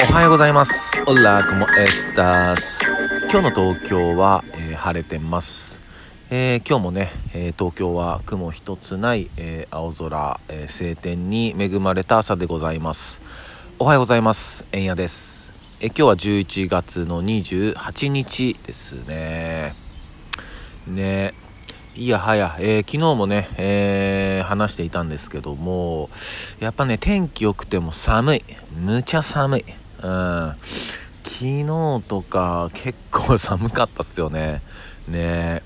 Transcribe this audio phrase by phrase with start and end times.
[0.00, 1.02] おはようございます。
[1.08, 2.82] オラコモエスタス。
[3.30, 5.80] 今日の東京は、えー晴れてます。
[6.30, 13.20] えー今日もね、えー東京は雲一つない、え青空、え晴天に恵まれた朝でございます。
[13.80, 14.66] おはようございます。
[14.70, 15.52] えんやです。
[15.80, 19.74] え今日は11月の28日ですね。
[20.86, 21.34] ね
[21.96, 26.08] いやはや、えー昨日もね、えー話していたんですけども、
[26.60, 28.44] やっぱね、天気良くても寒い。
[28.76, 29.64] むちゃ寒い。
[30.02, 30.54] うん。
[31.24, 34.62] 昨日とか結構寒かったっすよね。
[35.06, 35.62] ね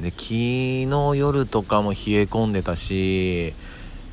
[0.00, 0.86] で、昨日
[1.16, 3.54] 夜とかも冷え込んでたし、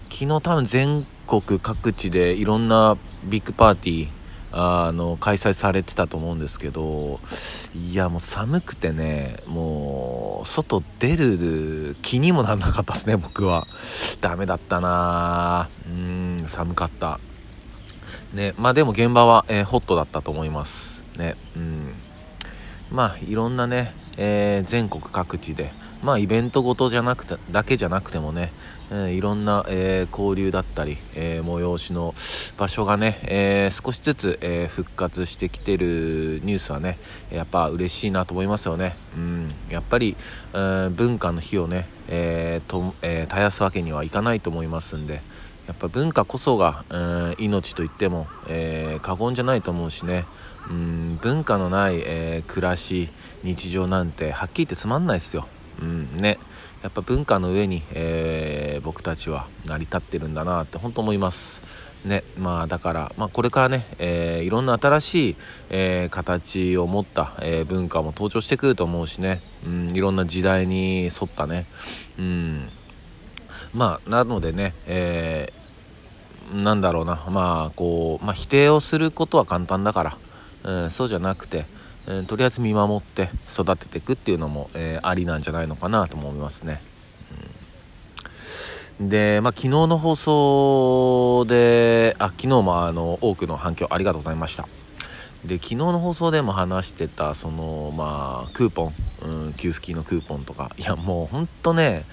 [0.10, 4.10] 昨日多分全国各地でいろんなビッグパーティー、
[4.58, 7.20] あの開催されてたと思うんですけど
[7.74, 13.68] いやもう寒くてねもう外出る気にもならなかったですね僕は
[14.22, 17.20] ダメだったなうん寒かった
[18.36, 21.04] ねまあでも現場は、えーホットだったと思います。
[21.18, 21.94] ねうん。
[22.92, 25.72] まあいろんなね、えー全国各地で
[26.04, 28.52] まあイベントごとじゃなくてだけじゃなくてもね、
[28.92, 32.14] えーいろんな、えー交流だったり、えー催しの
[32.58, 37.00] 場所がね、えー少しずつ、えー復活してきてるニュースはね
[37.32, 38.98] やっぱ嬉しいなと思いますよね。
[39.16, 39.56] うん。
[39.70, 40.18] やっぱり、
[40.54, 45.22] えー文化の日をね、えーとえー絶やすわけにはいかないと思いますんで
[45.68, 50.26] やっぱ文化こそが、うん、命と言っても、えー過言じゃないと思うしね、
[50.70, 53.10] うん、文化のない、えー暮らし
[53.44, 55.48] 日常なんてはっきり言ってつまんないですよ、
[55.82, 56.40] うんね、
[56.84, 61.64] やっぱ文化の上に、えー僕たちは成り立ってるんだなって本当思います。
[62.06, 62.24] ね。
[62.38, 65.36] まあだから、まあ、これからね、えーいろんな新しい、
[65.70, 71.66] えー形を持った、えー文化も登場してくると思うしね、うん、いろんな時代に沿ったね、
[72.20, 72.70] うん、
[73.74, 75.66] まあなのでね、えー
[76.54, 80.18] なんだろうなまあこう、まあ、否定をすることは簡単だから、
[80.64, 81.66] うん、そうじゃなくて、
[82.06, 86.82] うんとりあえず見守って育てていくっていうのも、えーありなんじゃないのかなと思いますね。
[89.00, 94.68] うんで、まあ、昨日の放送であ昨日もあの多くの反響ありがとうございました。
[95.44, 102.06] で昨日の放送でも話してたそのまあクーポン、うん、給付金のクーポンとかいやもうほんとね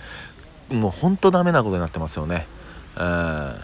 [0.72, 2.46] もうほんとダメなことになってますよね。
[2.96, 3.54] うん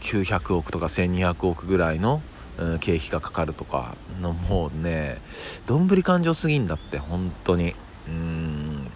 [0.00, 2.20] 900億とか1200億ぐらいの、
[2.58, 5.20] うん経費がかかるとかのもうね
[5.66, 7.74] どんぶり勘定すぎんだって本当に。
[8.08, 8.90] うん。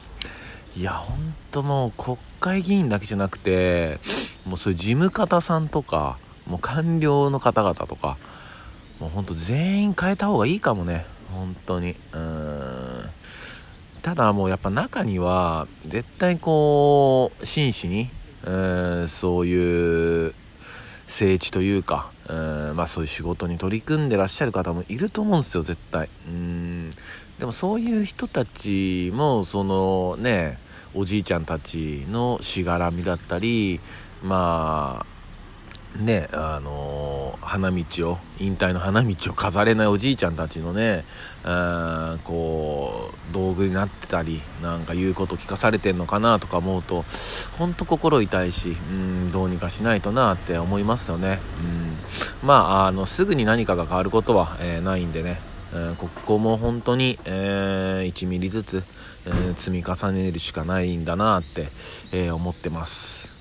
[0.77, 3.99] いや本当もう国会議員だけじゃなくて
[4.47, 6.17] もうそういう事務方さんとか
[6.47, 8.17] もう官僚の方々とか
[9.01, 11.07] もう本当全員変えた方がいいかもね。
[11.33, 11.97] 本当に。
[12.13, 12.40] うん。
[14.01, 18.11] ただもうやっぱ中には絶対こう真摯に
[18.45, 20.35] うんそういう
[21.07, 26.09] 政治というかうんまあそういう仕事に取り組んでらっしゃる方もいると思うんですよ絶対。
[26.27, 26.91] うん。
[27.39, 30.59] でもそういう人たちもそのね
[30.95, 33.81] おじいちゃんたちのしがらみだったり
[34.23, 35.07] ま
[35.97, 37.10] あねあの
[37.51, 41.05] 花道を引退の花道を飾れないおじいちゃんたちのね
[41.45, 47.05] うんこう道具になってたりなんか言うこと聞かされてんのかなとか思うと
[47.59, 51.41] 本当心痛いしうんどうにかしないとなって思いますよね。
[52.43, 52.47] うん。
[52.47, 55.41] まああのすぐに何かが変わることは、えーないんでね。
[55.75, 58.85] うんここも本当に、えー1ミリずつ、
[59.27, 61.69] えー積み重ねるしかないんだなって、
[62.13, 63.33] えー思ってます。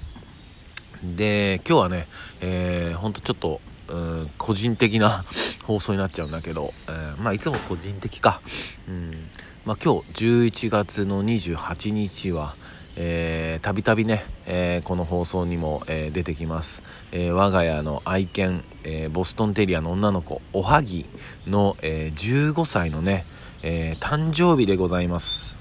[1.04, 2.08] で今日はね、
[2.42, 5.26] えー、ほんとちょっと、うん、個人的な
[5.66, 8.42] 放送になっちゃうんだけど、えーまあいつも個人的か、
[8.88, 9.30] うん。
[9.66, 12.56] まあ、今日11月の28日は
[12.96, 21.06] えーたびたびね、えーこの放送にも、えー出てきます、えー我が家の愛犬、えーボストンテリアの女の子おはぎ
[21.48, 23.26] の、えー15歳のね、
[23.64, 25.58] えー誕生日でございます。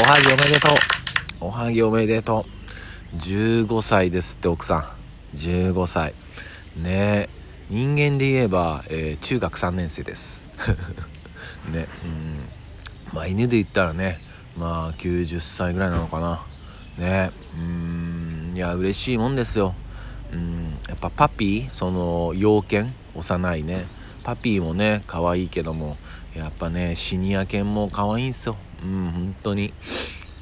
[0.00, 0.76] おはぎおめでとう。
[1.40, 2.46] おはぎおめでと
[3.14, 3.16] う。
[3.16, 5.36] 15歳ですって奥さん。
[5.36, 6.14] 15歳。
[6.78, 7.28] ね。
[7.70, 10.42] 人間で言えば、えー中学3年生です。
[11.70, 11.86] ね。
[12.04, 12.48] うん。
[13.12, 14.20] まあ犬で言ったらね
[14.56, 16.40] まあ90歳ぐらいなのかな。
[16.96, 17.30] ね。
[17.56, 18.52] うん。
[18.56, 19.74] いや嬉しいもんですよ。
[20.32, 20.78] うん。
[20.88, 23.86] やっぱパピーその幼犬幼いね。
[24.24, 25.96] パピーもね可愛いけども
[26.34, 28.56] やっぱねシニア犬も可愛いんすよ。
[28.82, 29.72] うん本当に。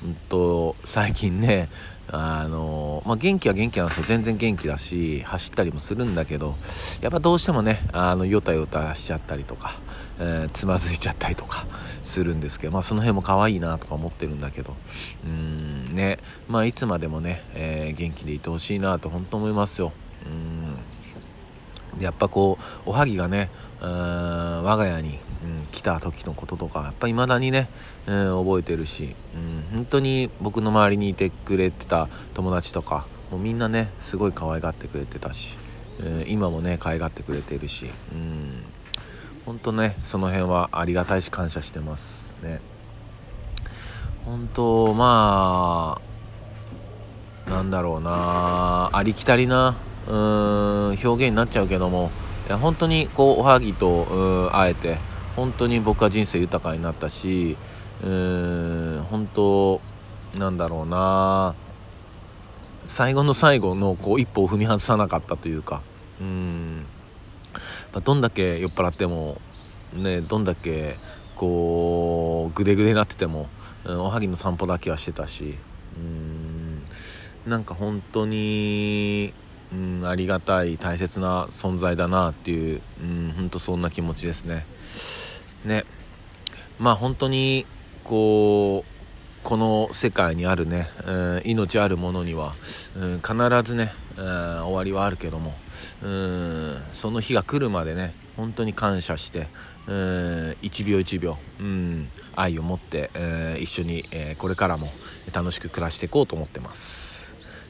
[0.05, 1.69] うんと最近ね
[2.09, 6.55] あのまあ、元気は元気なんですよ全然元気だし走ったりもするんだけど
[7.01, 9.81] やっぱどうしてもねあのヨタヨタしちゃったりとか、
[10.21, 11.67] えーつまずいちゃったりとか
[12.05, 14.77] するんですけど、まあ、その辺も可愛いなとか思ってるんだけど
[15.25, 19.93] うんねまあいつまでもね、えー元気でいてほしいなと本当思いますよ。
[20.25, 20.29] う
[21.99, 22.03] ん。
[22.03, 23.51] やっぱこうおはぎがね
[23.81, 23.89] うん
[24.65, 25.19] 我が家に、
[25.71, 27.69] 来た時のこととかやっぱ未だにね、
[28.07, 35.59] うん、覚えてるし、うん、本当に僕の周りにいてくれてた友達とかもうみんなねすごい可愛がってくれてたし、
[36.01, 38.63] えー、今もね可愛がってくれてるし、うん、
[39.45, 42.61] 本当ねその辺はありがたいし感謝してますね。
[44.25, 46.01] 本当ま
[47.47, 49.77] あなんだろうなありきたりな
[50.09, 52.11] うーん表現になっちゃうけども
[52.49, 54.99] いや本当にこうおはぎと会えて
[55.37, 57.57] 本当に僕は人生豊かになったし
[58.03, 59.81] うーん本当
[60.39, 61.55] なんだろうな。
[62.85, 65.83] 最後の最後のこう一歩を踏み外さなかったというか
[66.21, 66.87] うん。
[68.05, 69.41] どんだけ酔っ払っても
[69.93, 70.97] ねどんだけ
[71.35, 73.49] こうグデグデになってても、
[73.85, 75.57] うん、おはぎの散歩だけはしてたし
[75.97, 76.83] うん。
[77.51, 79.35] なんか本当に
[79.73, 84.65] うんありがたい大切な存在だなっていううん本当そんな気持ちですね。
[85.65, 85.85] ね
[86.79, 87.67] まあ本当に
[88.05, 88.97] こう
[89.43, 92.55] この世界にあるね、うん、命あるものには、
[92.97, 95.55] うん、必ずね、うん、終わりはあるけども、
[96.03, 99.47] うん、その日が来るまでね本当に感謝して、
[99.87, 104.93] うん、一秒一秒、うん、愛を持って、えー、一緒に、えー、これからも
[105.33, 107.17] 楽しく暮らしていこうと思ってます。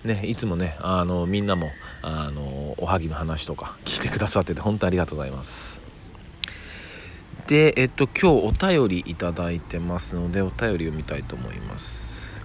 [0.05, 5.86] ね、いつもねあのみんなもあのおはぎの話とか聞いてくださってて本当ありがとうございます
[7.46, 12.44] でえっと今日お便りいただいてますのでお便りを見たいと思います。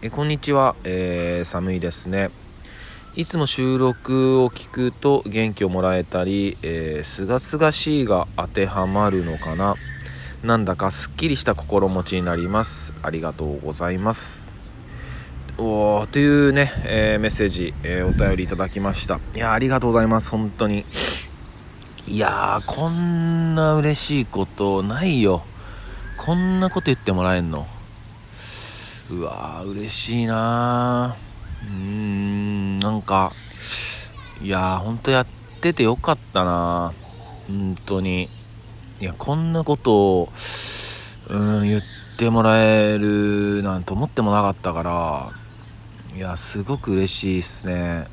[0.00, 2.30] えこんにちは、えー、寒いですね。
[3.16, 9.74] いつも収録を聞くと元気をもらえたり、えー、がすがしいが当てはまるのかな。
[10.44, 12.92] なんだかすっきりした心持ちになります。
[13.02, 14.48] ありがとうございます。
[15.56, 19.18] おーというね、えー、メッセージ、えー、お便りいただきました。
[19.34, 20.86] いや、ありがとうございます、本当に。
[22.10, 25.42] いやー、こんな嬉しいことないよ。
[26.16, 27.66] こんなこと言ってもらえんの。
[29.10, 31.68] うわー、嬉しいなー。
[31.68, 33.32] うーん、なんか、
[34.42, 35.26] いやー、ほんとやっ
[35.60, 36.94] ててよかったな
[37.46, 38.30] 本当に。
[39.00, 40.32] いや、こんなことを、
[41.28, 41.82] うん、言っ
[42.16, 45.30] てもらえるなんて思ってもなかったから、
[46.16, 48.08] いやすごく嬉しいっすね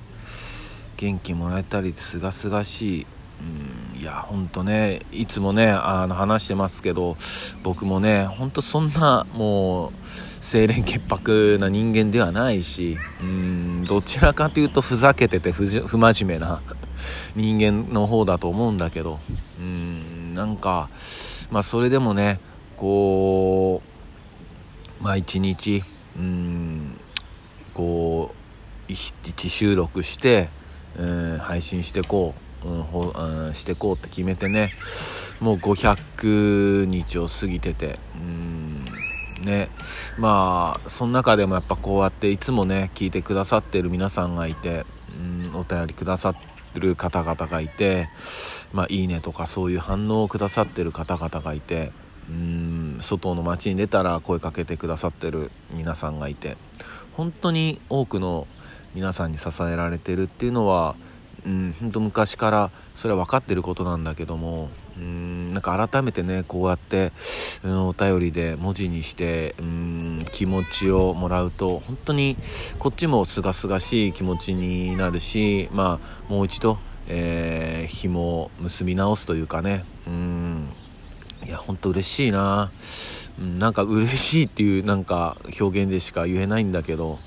[0.98, 3.08] 元気もらえたりすがすがしい
[3.40, 7.16] うんいやほんとねいつもねあの話してますけど
[7.64, 9.92] 僕もねほんとそんなもう
[10.42, 16.62] 清廉潔白な人間ではないしうんどちらかというとふざけてて不不真面目な
[17.36, 19.20] 人間の方だと思うんだけど
[19.60, 20.90] うんなんか
[21.50, 22.40] まあそれでもね
[22.76, 23.82] こ
[25.00, 25.84] うまあ一日
[26.18, 27.00] うん
[27.74, 28.46] こう
[28.92, 30.50] 一収録して、
[30.98, 34.72] えー、配信してこう、うんほうん、してこうって決めてね。
[35.40, 38.00] もう500日を過ぎてて。
[38.16, 38.86] うん
[39.44, 39.70] ね。
[40.18, 44.86] まあその中でもやっぱこうやっていつもね聞いてくださってる皆さんがいて
[45.18, 46.36] うんお便りくださっ
[46.74, 48.10] てる方々がいて
[48.74, 51.92] まあいいねとかそういう反応をくださってる方々がいて
[52.30, 56.58] うん外の街に出たら声かけてくださってる皆さんがいて
[57.14, 58.48] 本当に多くの
[58.96, 60.96] 皆さんに支えられてるっていうのは、
[61.46, 67.12] うん、本当昔からそれは分かってることなんだけどもうんなんか改めてねこうやって、
[67.64, 72.36] うん、お便りで文字にしてうん気持ちをもらうと本当に
[72.80, 80.70] こっちもすがすがしい気持ちになるしまあもう一度、えー、紐を結び直すというかねうん
[81.46, 82.72] いや本当嬉しいな。
[83.40, 87.20] うん、なんか嬉しいっていうなんか表現でしか言えないんだけど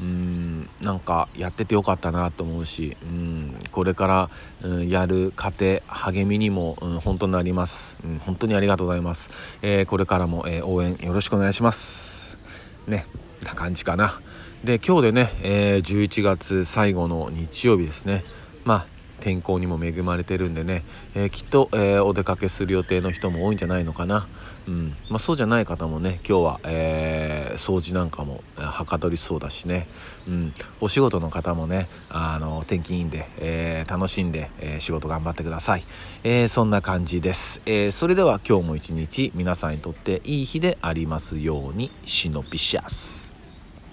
[0.00, 4.30] うんなんかやっててよかったなと思うし、うん、これから、
[4.62, 9.30] うん、やる糧励みにも、うん、本当になります、うん、本当にありがとうございます、
[9.62, 12.38] えー、これからも、えー、応援よろしくお願いします。
[12.86, 13.06] ね
[13.42, 14.20] な感じかな。
[14.64, 18.24] で今日でね、えー、11月最後の日曜日ですね。
[18.64, 18.86] まあ
[19.20, 20.84] 天候にも恵まれてるんでね、
[21.14, 24.28] えー、きっと、えー、お出かけする予定の人も多いんじゃないのかな、
[24.68, 29.86] うんまあ、そうじゃない方もね今日は、えー、掃除なんかもはかどりそうだしね、
[30.28, 35.84] うん、お仕事の方もねあの天気いいんで、え楽しんで、え仕事頑張ってください、
[36.24, 43.25] えそんな感じです、えそれでは今日も一日皆さんにとっていい日でありますようにシノピシャス。